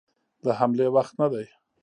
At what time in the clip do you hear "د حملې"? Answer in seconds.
0.43-0.87